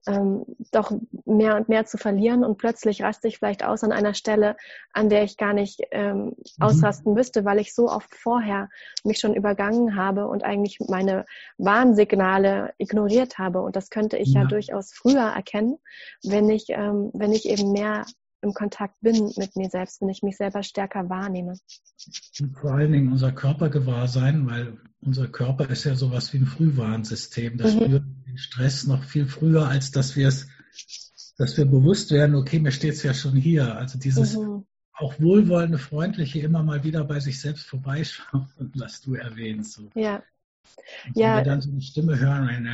[0.06, 0.92] ähm, doch
[1.24, 4.56] mehr und mehr zu verlieren und plötzlich raste ich vielleicht aus an einer Stelle,
[4.92, 6.34] an der ich gar nicht ähm, mhm.
[6.58, 8.68] ausrasten müsste, weil ich so oft vorher
[9.04, 11.24] mich schon übergangen habe und eigentlich meine
[11.58, 13.60] Warnsignale ignoriert habe.
[13.60, 15.78] Und das könnte ich ja, ja durchaus früher erkennen,
[16.22, 18.06] wenn ich, ähm, wenn ich eben mehr
[18.42, 21.54] im Kontakt bin mit mir selbst, wenn ich mich selber stärker wahrnehme.
[22.40, 27.58] Und vor allen Dingen unser Körpergewahrsein, weil unser Körper ist ja sowas wie ein Frühwarnsystem.
[27.58, 27.84] Das mhm.
[27.84, 30.48] spürt den Stress noch viel früher, als dass wir es,
[31.36, 33.76] dass wir bewusst werden, okay, mir steht es ja schon hier.
[33.76, 34.64] Also dieses mhm.
[34.94, 39.72] auch wohlwollende, freundliche immer mal wieder bei sich selbst vorbeischauen, was du erwähnst.
[39.72, 39.90] So.
[39.94, 40.22] Ja.
[41.06, 41.36] Und ja.
[41.36, 42.64] Wenn wir dann so eine Stimme hören,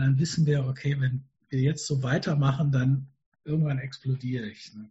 [0.00, 3.08] dann wissen wir, okay, wenn wir jetzt so weitermachen, dann
[3.44, 4.74] irgendwann explodiere ich.
[4.74, 4.90] Ne?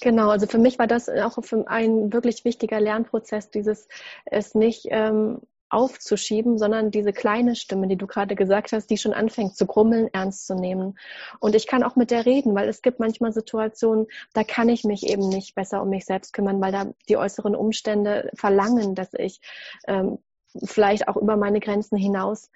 [0.00, 3.88] Genau, also für mich war das auch ein wirklich wichtiger Lernprozess, dieses
[4.26, 5.40] es nicht ähm,
[5.74, 10.08] aufzuschieben, sondern diese kleine Stimme, die du gerade gesagt hast, die schon anfängt zu grummeln,
[10.12, 10.96] ernst zu nehmen.
[11.40, 14.84] Und ich kann auch mit der reden, weil es gibt manchmal Situationen, da kann ich
[14.84, 19.14] mich eben nicht besser um mich selbst kümmern, weil da die äußeren Umstände verlangen, dass
[19.14, 19.40] ich
[19.88, 20.18] ähm,
[20.62, 22.50] vielleicht auch über meine Grenzen hinaus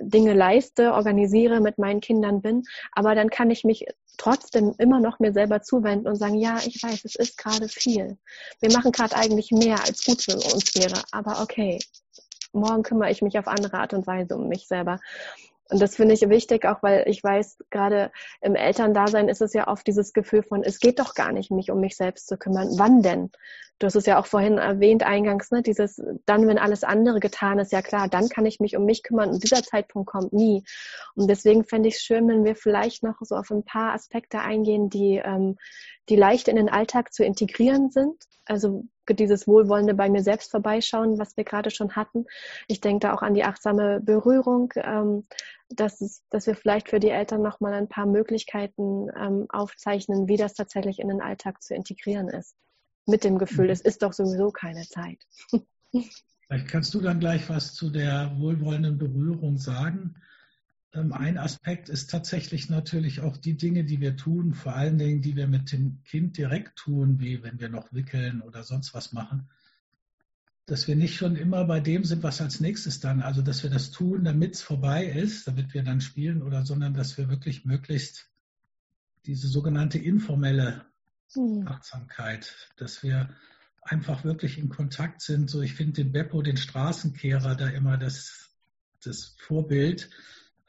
[0.00, 2.64] Dinge leiste, organisiere, mit meinen Kindern bin.
[2.92, 3.86] Aber dann kann ich mich
[4.16, 8.18] trotzdem immer noch mir selber zuwenden und sagen, ja, ich weiß, es ist gerade viel.
[8.60, 11.02] Wir machen gerade eigentlich mehr, als gut für uns wäre.
[11.12, 11.78] Aber okay,
[12.52, 15.00] morgen kümmere ich mich auf andere Art und Weise um mich selber.
[15.70, 18.12] Und das finde ich wichtig, auch weil ich weiß, gerade
[18.42, 21.70] im Elterndasein ist es ja oft dieses Gefühl von, es geht doch gar nicht, mich
[21.70, 22.68] um mich selbst zu kümmern.
[22.78, 23.30] Wann denn?
[23.78, 27.58] Du hast es ja auch vorhin erwähnt eingangs, ne, dieses, dann, wenn alles andere getan
[27.58, 30.64] ist, ja klar, dann kann ich mich um mich kümmern und dieser Zeitpunkt kommt nie.
[31.14, 34.40] Und deswegen fände ich es schön, wenn wir vielleicht noch so auf ein paar Aspekte
[34.40, 35.56] eingehen, die, ähm,
[36.08, 38.16] die leicht in den Alltag zu integrieren sind.
[38.46, 42.26] Also dieses Wohlwollende bei mir selbst vorbeischauen, was wir gerade schon hatten.
[42.68, 45.26] Ich denke da auch an die achtsame Berührung, ähm,
[45.70, 50.36] dass, es, dass wir vielleicht für die Eltern nochmal ein paar Möglichkeiten ähm, aufzeichnen, wie
[50.36, 52.54] das tatsächlich in den Alltag zu integrieren ist
[53.06, 55.26] mit dem Gefühl, es ist doch sowieso keine Zeit.
[55.90, 60.14] Vielleicht kannst du dann gleich was zu der wohlwollenden Berührung sagen.
[60.92, 65.22] Ähm, ein Aspekt ist tatsächlich natürlich auch die Dinge, die wir tun, vor allen Dingen,
[65.22, 69.12] die wir mit dem Kind direkt tun, wie wenn wir noch wickeln oder sonst was
[69.12, 69.48] machen,
[70.66, 73.70] dass wir nicht schon immer bei dem sind, was als nächstes dann, also dass wir
[73.70, 77.64] das tun, damit es vorbei ist, damit wir dann spielen oder, sondern dass wir wirklich
[77.64, 78.30] möglichst
[79.26, 80.86] diese sogenannte informelle
[81.36, 81.66] mhm.
[81.66, 83.30] Achtsamkeit, dass wir
[83.82, 85.50] einfach wirklich in Kontakt sind.
[85.50, 88.50] So, ich finde den Beppo, den Straßenkehrer, da immer das,
[89.02, 90.10] das Vorbild.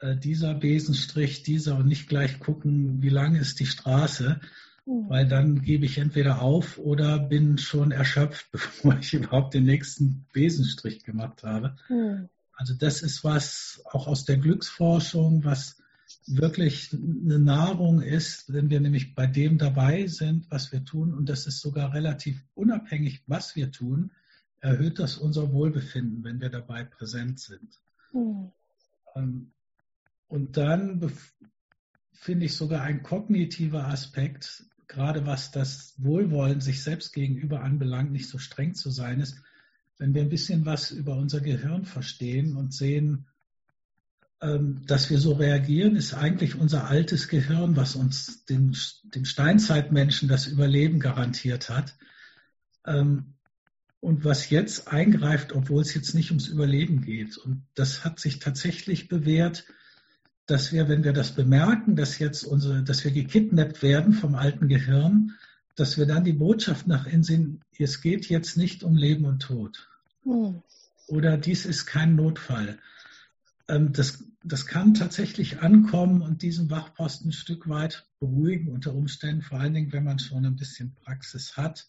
[0.00, 4.40] Äh, dieser Besenstrich, dieser und nicht gleich gucken, wie lang ist die Straße,
[4.84, 5.08] mhm.
[5.08, 10.26] weil dann gebe ich entweder auf oder bin schon erschöpft, bevor ich überhaupt den nächsten
[10.32, 11.76] Besenstrich gemacht habe.
[11.88, 12.28] Mhm.
[12.52, 15.78] Also das ist was auch aus der Glücksforschung, was
[16.26, 21.28] wirklich eine Nahrung ist, wenn wir nämlich bei dem dabei sind, was wir tun, und
[21.28, 24.10] das ist sogar relativ unabhängig, was wir tun,
[24.60, 27.80] erhöht das unser Wohlbefinden, wenn wir dabei präsent sind.
[28.12, 28.52] Mhm.
[30.28, 31.12] Und dann
[32.12, 38.28] finde ich sogar ein kognitiver Aspekt, gerade was das Wohlwollen sich selbst gegenüber anbelangt, nicht
[38.28, 39.40] so streng zu sein ist,
[39.98, 43.26] wenn wir ein bisschen was über unser Gehirn verstehen und sehen,
[44.38, 50.46] dass wir so reagieren, ist eigentlich unser altes Gehirn, was uns den, den Steinzeitmenschen das
[50.46, 51.96] Überleben garantiert hat.
[52.86, 53.34] Ähm,
[54.00, 57.38] und was jetzt eingreift, obwohl es jetzt nicht ums Überleben geht.
[57.38, 59.64] Und das hat sich tatsächlich bewährt,
[60.46, 64.68] dass wir, wenn wir das bemerken, dass jetzt unsere, dass wir gekidnappt werden vom alten
[64.68, 65.32] Gehirn,
[65.74, 69.40] dass wir dann die Botschaft nach innen sehen, es geht jetzt nicht um Leben und
[69.40, 69.88] Tod.
[70.22, 70.62] Hm.
[71.08, 72.78] Oder dies ist kein Notfall.
[73.68, 79.42] Ähm, das, das kann tatsächlich ankommen und diesen Wachposten ein Stück weit beruhigen unter Umständen,
[79.42, 81.88] vor allen Dingen, wenn man schon ein bisschen Praxis hat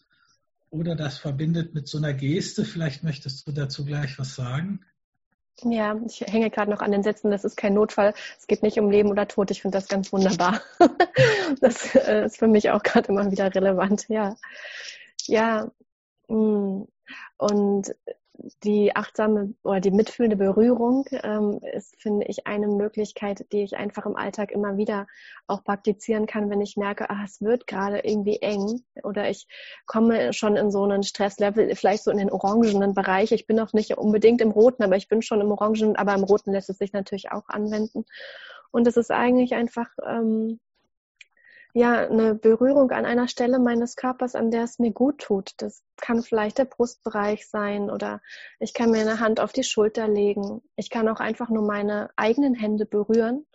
[0.70, 2.64] oder das verbindet mit so einer Geste.
[2.64, 4.80] Vielleicht möchtest du dazu gleich was sagen.
[5.62, 8.78] Ja, ich hänge gerade noch an den Sätzen, das ist kein Notfall, es geht nicht
[8.78, 9.50] um Leben oder Tod.
[9.50, 10.60] Ich finde das ganz wunderbar.
[11.60, 14.36] das äh, ist für mich auch gerade immer wieder relevant, ja.
[15.26, 15.70] Ja,
[16.28, 16.82] mm.
[17.38, 17.94] und
[18.62, 24.06] die achtsame oder die mitfühlende Berührung ähm, ist, finde ich, eine Möglichkeit, die ich einfach
[24.06, 25.06] im Alltag immer wieder
[25.46, 29.46] auch praktizieren kann, wenn ich merke, ah, es wird gerade irgendwie eng oder ich
[29.86, 33.32] komme schon in so einen Stresslevel, vielleicht so in den orangenen Bereich.
[33.32, 36.24] Ich bin noch nicht unbedingt im roten, aber ich bin schon im orangen, aber im
[36.24, 38.04] roten lässt es sich natürlich auch anwenden.
[38.70, 40.60] Und es ist eigentlich einfach ähm,
[41.74, 45.52] ja, eine Berührung an einer Stelle meines Körpers, an der es mir gut tut.
[45.58, 48.20] Das kann vielleicht der Brustbereich sein oder
[48.58, 50.62] ich kann mir eine Hand auf die Schulter legen.
[50.76, 53.46] Ich kann auch einfach nur meine eigenen Hände berühren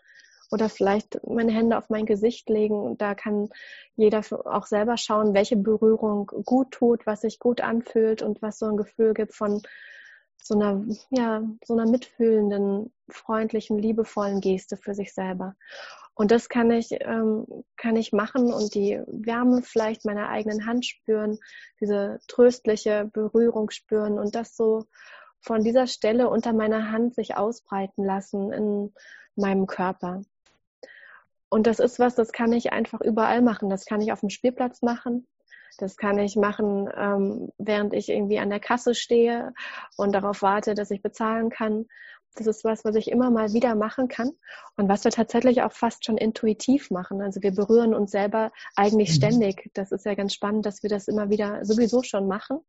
[0.52, 2.98] oder vielleicht meine Hände auf mein Gesicht legen.
[2.98, 3.50] Da kann
[3.96, 8.68] jeder auch selber schauen, welche Berührung gut tut, was sich gut anfühlt und was so
[8.68, 9.62] ein Gefühl gibt von
[10.44, 15.56] so einer, ja, so einer mitfühlenden, freundlichen, liebevollen Geste für sich selber.
[16.16, 20.86] Und das kann ich, ähm, kann ich machen und die Wärme vielleicht meiner eigenen Hand
[20.86, 21.40] spüren,
[21.80, 24.86] diese tröstliche Berührung spüren und das so
[25.40, 28.94] von dieser Stelle unter meiner Hand sich ausbreiten lassen in
[29.36, 30.22] meinem Körper.
[31.50, 33.70] Und das ist was, das kann ich einfach überall machen.
[33.70, 35.28] Das kann ich auf dem Spielplatz machen.
[35.78, 39.54] Das kann ich machen, ähm, während ich irgendwie an der Kasse stehe
[39.98, 41.86] und darauf warte, dass ich bezahlen kann.
[42.34, 44.32] Das ist was, was ich immer mal wieder machen kann
[44.76, 47.22] und was wir tatsächlich auch fast schon intuitiv machen.
[47.22, 49.14] Also wir berühren uns selber eigentlich mhm.
[49.14, 49.72] ständig.
[49.74, 52.60] Das ist ja ganz spannend, dass wir das immer wieder sowieso schon machen.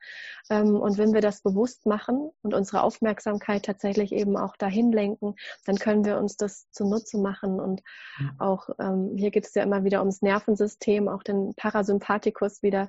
[0.50, 5.34] Ähm, und wenn wir das bewusst machen und unsere Aufmerksamkeit tatsächlich eben auch dahin lenken,
[5.64, 7.60] dann können wir uns das zunutze machen.
[7.60, 7.82] Und
[8.18, 8.30] mhm.
[8.38, 12.88] auch ähm, hier geht es ja immer wieder ums Nervensystem, auch den Parasympathikus wieder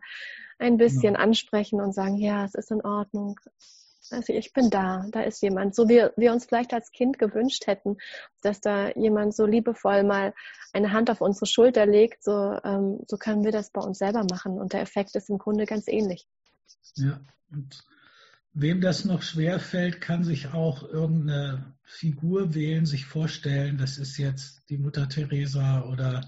[0.59, 1.19] ein bisschen ja.
[1.19, 3.39] ansprechen und sagen, ja, es ist in Ordnung.
[4.12, 7.68] Also ich bin da, da ist jemand, so wie wir uns vielleicht als Kind gewünscht
[7.68, 7.98] hätten,
[8.41, 10.34] dass da jemand so liebevoll mal
[10.74, 14.26] eine Hand auf unsere Schulter legt, so, ähm, so können wir das bei uns selber
[14.30, 14.60] machen.
[14.60, 16.28] Und der Effekt ist im Grunde ganz ähnlich.
[16.96, 17.20] Ja,
[17.52, 17.84] und
[18.54, 24.18] wem das noch schwer fällt, kann sich auch irgendeine Figur wählen, sich vorstellen, das ist
[24.18, 26.28] jetzt die Mutter Teresa oder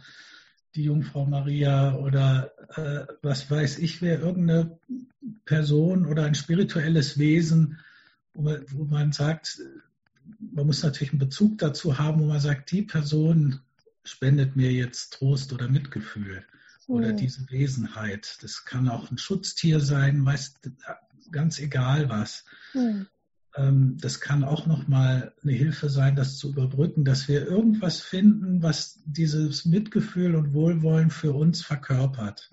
[0.77, 4.79] die Jungfrau Maria oder äh, was weiß ich wer, irgendeine
[5.45, 7.79] Person oder ein spirituelles Wesen,
[8.33, 9.59] wo man, wo man sagt,
[10.39, 13.59] man muss natürlich einen Bezug dazu haben, wo man sagt, die Person
[14.03, 16.45] spendet mir jetzt Trost oder Mitgefühl
[16.87, 17.17] oder mhm.
[17.17, 18.37] diese Wesenheit.
[18.41, 20.69] Das kann auch ein Schutztier sein, meist
[21.31, 22.45] ganz egal was.
[22.73, 23.07] Mhm.
[23.59, 29.01] Das kann auch nochmal eine Hilfe sein, das zu überbrücken, dass wir irgendwas finden, was
[29.05, 32.51] dieses Mitgefühl und Wohlwollen für uns verkörpert.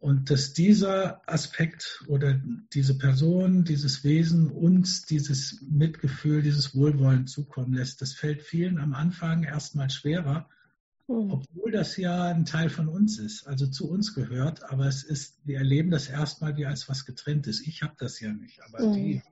[0.00, 2.40] Und dass dieser Aspekt oder
[2.72, 8.92] diese Person, dieses Wesen uns dieses Mitgefühl, dieses Wohlwollen zukommen lässt, das fällt vielen am
[8.92, 10.48] Anfang erstmal schwerer,
[11.06, 11.30] hm.
[11.30, 15.38] Obwohl das ja ein Teil von uns ist, also zu uns gehört, aber es ist,
[15.44, 17.60] wir erleben das erstmal wie als was getrenntes.
[17.60, 18.94] Ich habe das ja nicht, aber mhm.
[18.94, 19.22] die.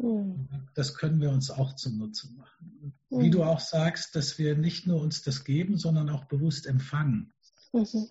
[0.00, 0.48] Mhm.
[0.74, 2.94] Das können wir uns auch zunutze machen.
[3.10, 3.20] Mhm.
[3.20, 7.32] Wie du auch sagst, dass wir nicht nur uns das geben, sondern auch bewusst empfangen.
[7.72, 8.08] Mhm.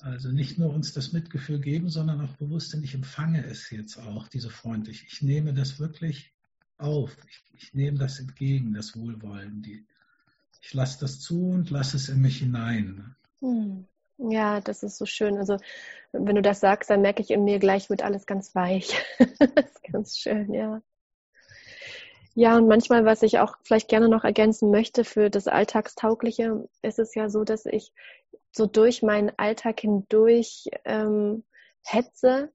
[0.00, 3.98] Also nicht nur uns das Mitgefühl geben, sondern auch bewusst, denn ich empfange es jetzt
[3.98, 5.04] auch, diese freundlich.
[5.08, 6.32] Ich nehme das wirklich
[6.76, 7.16] auf.
[7.28, 9.86] Ich, ich nehme das entgegen, das Wohlwollen, die,
[10.60, 13.16] ich lasse das zu und lasse es in mich hinein.
[13.40, 13.86] Hm.
[14.18, 15.38] Ja, das ist so schön.
[15.38, 15.56] Also
[16.12, 19.00] wenn du das sagst, dann merke ich in mir gleich wird alles ganz weich.
[19.38, 20.82] das ist ganz schön, ja.
[22.34, 26.98] Ja, und manchmal, was ich auch vielleicht gerne noch ergänzen möchte für das Alltagstaugliche, ist
[26.98, 27.92] es ja so, dass ich
[28.52, 31.44] so durch meinen Alltag hindurch ähm,
[31.84, 32.52] hetze.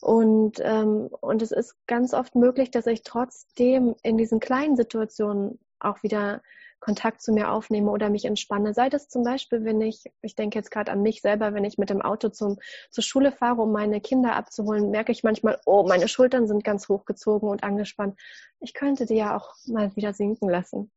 [0.00, 5.58] Und, ähm, und es ist ganz oft möglich, dass ich trotzdem in diesen kleinen Situationen
[5.78, 6.42] auch wieder
[6.80, 8.74] Kontakt zu mir aufnehme oder mich entspanne.
[8.74, 11.78] Sei das zum Beispiel, wenn ich, ich denke jetzt gerade an mich selber, wenn ich
[11.78, 12.58] mit dem Auto zum,
[12.90, 16.88] zur Schule fahre, um meine Kinder abzuholen, merke ich manchmal, oh, meine Schultern sind ganz
[16.88, 18.18] hochgezogen und angespannt.
[18.60, 20.92] Ich könnte die ja auch mal wieder sinken lassen.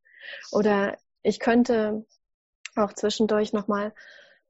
[0.51, 2.05] Oder ich könnte
[2.75, 3.93] auch zwischendurch nochmal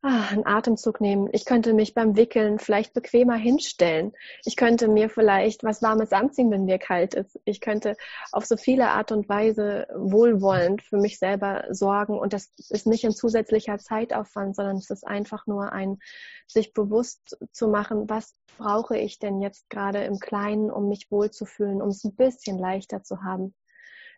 [0.01, 1.29] ah, einen Atemzug nehmen.
[1.31, 4.13] Ich könnte mich beim Wickeln vielleicht bequemer hinstellen.
[4.45, 7.39] Ich könnte mir vielleicht was Warmes anziehen, wenn mir kalt ist.
[7.45, 7.95] Ich könnte
[8.31, 12.17] auf so viele Art und Weise wohlwollend für mich selber sorgen.
[12.17, 15.99] Und das ist nicht ein zusätzlicher Zeitaufwand, sondern es ist einfach nur ein,
[16.47, 21.81] sich bewusst zu machen, was brauche ich denn jetzt gerade im Kleinen, um mich wohlzufühlen,
[21.81, 23.53] um es ein bisschen leichter zu haben.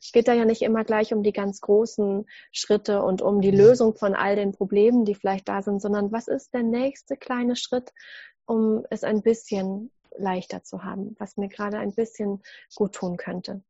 [0.02, 3.52] Es geht da ja nicht immer gleich um die ganz großen Schritte und um die
[3.52, 7.56] Lösung von all den Problemen, die vielleicht da sind, sondern was ist der nächste kleine
[7.56, 7.92] Schritt,
[8.46, 12.42] um es ein bisschen leichter zu haben, was mir gerade ein bisschen
[12.76, 13.62] gut tun könnte.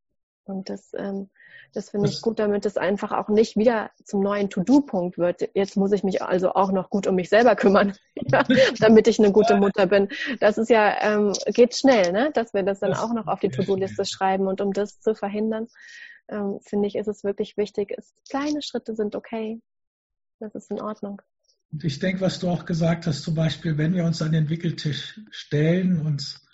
[0.44, 1.30] Und das, ähm,
[1.74, 5.50] das finde ich gut, damit es einfach auch nicht wieder zum neuen To-Do-Punkt wird.
[5.54, 8.44] Jetzt muss ich mich also auch noch gut um mich selber kümmern, ja,
[8.80, 10.10] damit ich eine gute Mutter bin.
[10.40, 12.32] Das ist ja, ähm, geht schnell, ne?
[12.34, 14.48] dass wir das dann auch noch auf die To-Do-Liste schreiben.
[14.48, 15.68] Und um das zu verhindern,
[16.32, 17.94] ähm, finde ich, ist es wirklich wichtig.
[17.98, 19.62] Es, kleine Schritte sind okay.
[20.40, 21.22] Das ist in Ordnung.
[21.72, 24.50] Und ich denke, was du auch gesagt hast, zum Beispiel, wenn wir uns an den
[24.50, 26.46] Wickeltisch stellen, uns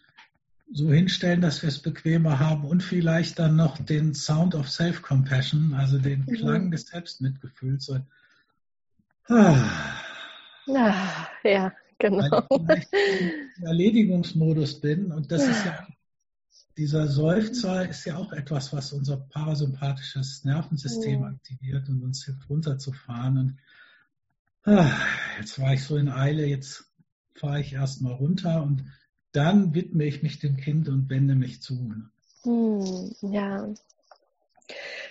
[0.71, 5.73] so hinstellen, dass wir es bequemer haben und vielleicht dann noch den Sound of Self-Compassion,
[5.73, 6.33] also den mhm.
[6.33, 7.85] Klang des Selbstmitgefühls.
[7.85, 7.99] So,
[9.29, 9.55] ah,
[10.67, 12.45] ah, ja, genau.
[12.49, 13.21] Weil ich
[13.57, 15.87] im Erledigungsmodus bin und das ist ja
[16.77, 21.27] dieser Seufzer ist ja auch etwas, was unser parasympathisches Nervensystem ja.
[21.27, 23.37] aktiviert und uns hilft runterzufahren.
[23.37, 23.57] Und
[24.63, 24.91] ah,
[25.39, 26.85] jetzt war ich so in Eile, jetzt
[27.33, 28.85] fahre ich erstmal runter und
[29.31, 31.93] dann widme ich mich dem Kind und wende mich zu.
[32.43, 33.67] Hm, ja.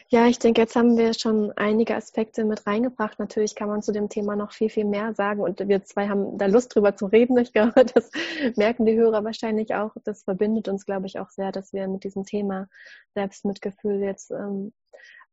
[0.08, 3.18] Ja, ich denke, jetzt haben wir schon einige Aspekte mit reingebracht.
[3.18, 6.38] Natürlich kann man zu dem Thema noch viel, viel mehr sagen und wir zwei haben
[6.38, 7.36] da Lust drüber zu reden.
[7.38, 8.10] Ich glaube, das
[8.56, 9.92] merken die Hörer wahrscheinlich auch.
[10.04, 12.68] Das verbindet uns, glaube ich, auch sehr, dass wir mit diesem Thema
[13.14, 14.72] Selbstmitgefühl jetzt ähm,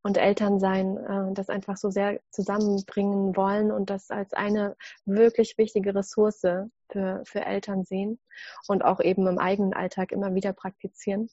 [0.02, 5.94] und Elternsein äh, das einfach so sehr zusammenbringen wollen und das als eine wirklich wichtige
[5.94, 8.18] Ressource für, für Eltern sehen
[8.68, 11.30] und auch eben im eigenen Alltag immer wieder praktizieren.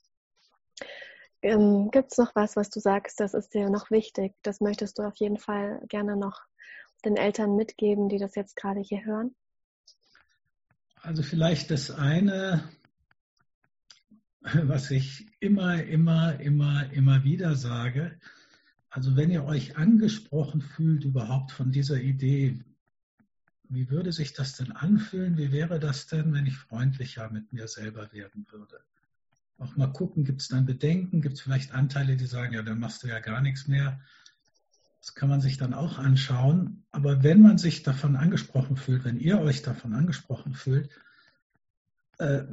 [1.42, 4.34] Ähm, Gibt es noch was, was du sagst, das ist dir noch wichtig?
[4.44, 6.42] Das möchtest du auf jeden Fall gerne noch
[7.04, 9.36] den Eltern mitgeben, die das jetzt gerade hier hören?
[11.02, 12.64] Also vielleicht das eine,
[14.42, 18.20] was ich immer, immer, immer, immer wieder sage.
[18.90, 22.64] Also wenn ihr euch angesprochen fühlt überhaupt von dieser Idee,
[23.70, 25.38] wie würde sich das denn anfühlen?
[25.38, 28.82] Wie wäre das denn, wenn ich freundlicher mit mir selber werden würde?
[29.62, 32.80] Auch mal gucken, gibt es dann Bedenken, gibt es vielleicht Anteile, die sagen, ja, dann
[32.80, 34.00] machst du ja gar nichts mehr.
[35.00, 36.84] Das kann man sich dann auch anschauen.
[36.92, 40.90] Aber wenn man sich davon angesprochen fühlt, wenn ihr euch davon angesprochen fühlt,
[42.18, 42.44] äh,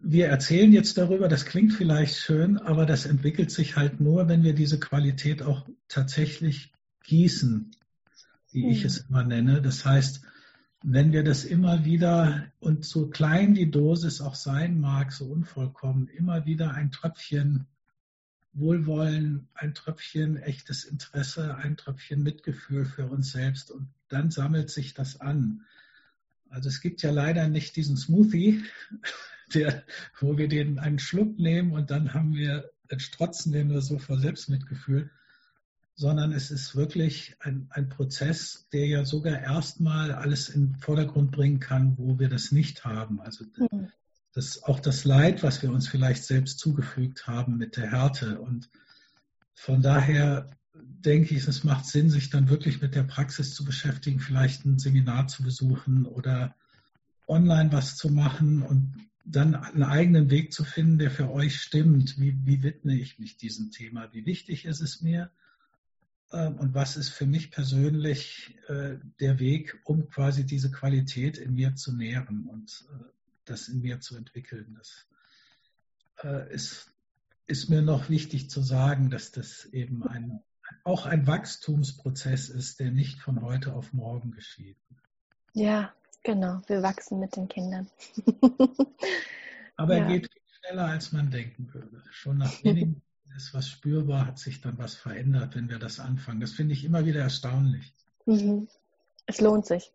[0.00, 4.42] wir erzählen jetzt darüber, das klingt vielleicht schön, aber das entwickelt sich halt nur, wenn
[4.42, 6.72] wir diese Qualität auch tatsächlich
[7.04, 7.70] gießen.
[8.50, 8.86] wie ich mhm.
[8.86, 9.62] es immer nenne.
[9.62, 10.22] Das heißt,
[10.86, 16.08] wenn wir das immer wieder, und so klein die Dosis auch sein mag, so unvollkommen,
[16.08, 17.66] immer wieder ein Tröpfchen
[18.52, 24.94] Wohlwollen, ein Tröpfchen echtes Interesse, ein Tröpfchen Mitgefühl für uns selbst und dann sammelt sich
[24.94, 25.64] das an.
[26.50, 28.62] Also es gibt ja leider nicht diesen Smoothie,
[29.54, 29.82] der,
[30.20, 35.10] wo wir den einen Schluck nehmen und dann haben wir Strotzen, wir so vor Selbstmitgefühl,
[35.96, 41.30] sondern es ist wirklich ein, ein Prozess, der ja sogar erstmal alles in den Vordergrund
[41.30, 43.20] bringen kann, wo wir das nicht haben.
[43.20, 43.88] Also mhm.
[44.32, 48.40] das, auch das Leid, was wir uns vielleicht selbst zugefügt haben mit der Härte.
[48.40, 48.68] Und
[49.54, 54.18] von daher denke ich, es macht Sinn, sich dann wirklich mit der Praxis zu beschäftigen,
[54.18, 56.56] vielleicht ein Seminar zu besuchen oder
[57.28, 62.20] online was zu machen und dann einen eigenen Weg zu finden, der für euch stimmt.
[62.20, 64.12] Wie, wie widme ich mich diesem Thema?
[64.12, 65.30] Wie wichtig ist es mir?
[66.32, 71.54] Ähm, und was ist für mich persönlich äh, der Weg, um quasi diese Qualität in
[71.54, 73.04] mir zu nähren und äh,
[73.44, 74.74] das in mir zu entwickeln?
[74.76, 75.06] Das
[76.22, 76.92] äh, ist,
[77.46, 80.42] ist mir noch wichtig zu sagen, dass das eben ein,
[80.84, 84.78] auch ein Wachstumsprozess ist, der nicht von heute auf morgen geschieht.
[85.52, 86.62] Ja, genau.
[86.66, 87.88] Wir wachsen mit den Kindern.
[89.76, 90.04] Aber ja.
[90.04, 92.02] er geht schneller, als man denken würde.
[92.10, 93.02] Schon nach wenigen
[93.36, 96.40] ist was spürbar, hat sich dann was verändert, wenn wir das anfangen.
[96.40, 97.92] Das finde ich immer wieder erstaunlich.
[98.26, 98.68] Mhm.
[99.26, 99.92] Es lohnt sich.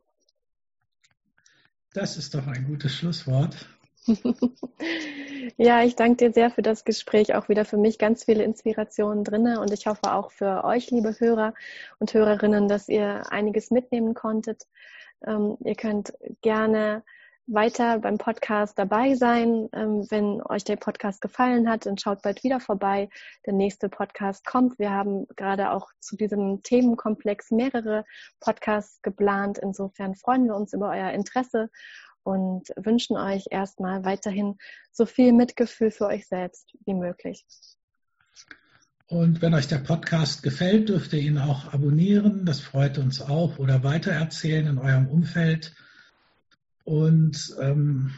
[1.93, 3.67] Das ist doch ein gutes Schlusswort.
[5.57, 7.35] ja, ich danke dir sehr für das Gespräch.
[7.35, 9.57] Auch wieder für mich ganz viele Inspirationen drin.
[9.57, 11.53] Und ich hoffe auch für euch, liebe Hörer
[11.99, 14.67] und Hörerinnen, dass ihr einiges mitnehmen konntet.
[15.25, 17.03] Ähm, ihr könnt gerne
[17.51, 19.69] weiter beim Podcast dabei sein.
[19.73, 23.09] Ähm, wenn euch der Podcast gefallen hat, dann schaut bald wieder vorbei.
[23.45, 24.79] Der nächste Podcast kommt.
[24.79, 28.05] Wir haben gerade auch zu diesem Themenkomplex mehrere
[28.39, 29.57] Podcasts geplant.
[29.57, 31.69] Insofern freuen wir uns über euer Interesse
[32.23, 34.57] und wünschen euch erstmal weiterhin
[34.91, 37.45] so viel Mitgefühl für euch selbst wie möglich.
[39.07, 42.45] Und wenn euch der Podcast gefällt, dürft ihr ihn auch abonnieren.
[42.45, 45.73] Das freut uns auch oder weitererzählen in eurem Umfeld.
[46.89, 48.15] Und ähm,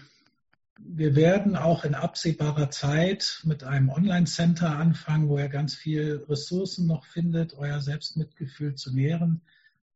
[0.79, 6.87] wir werden auch in absehbarer Zeit mit einem Online-Center anfangen, wo ihr ganz viel Ressourcen
[6.87, 9.41] noch findet, euer Selbstmitgefühl zu nähren.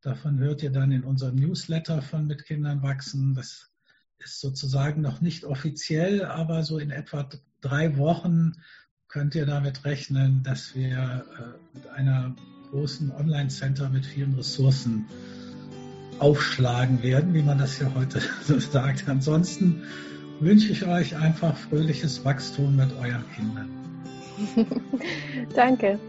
[0.02, 3.34] Davon hört ihr dann in unserem Newsletter von Mit Kindern wachsen.
[3.34, 3.72] Das
[4.20, 7.30] ist sozusagen noch nicht offiziell, aber so in etwa
[7.62, 8.56] drei Wochen
[9.08, 12.36] könnt ihr damit rechnen, dass wir äh, mit einer
[12.72, 15.06] großen Online-Center mit vielen Ressourcen
[16.20, 19.08] aufschlagen werden, wie man das ja heute so sagt.
[19.08, 19.84] Ansonsten
[20.40, 23.70] wünsche ich euch einfach fröhliches Wachstum mit euren Kindern.
[25.56, 26.00] Danke.